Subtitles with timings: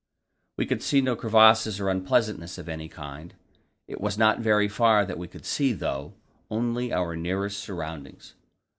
[0.57, 3.35] We could see no crevasses or unpleasantness of any kind.
[3.87, 6.15] It was not very far that we could see, though;
[6.49, 8.33] only our nearest surroundings.